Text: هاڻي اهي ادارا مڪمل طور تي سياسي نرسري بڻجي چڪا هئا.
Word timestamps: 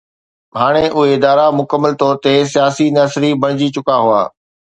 هاڻي 0.59 0.79
اهي 1.01 1.07
ادارا 1.17 1.43
مڪمل 1.59 1.93
طور 2.01 2.15
تي 2.25 2.33
سياسي 2.55 2.87
نرسري 2.97 3.31
بڻجي 3.45 3.69
چڪا 3.77 3.95
هئا. 4.09 4.21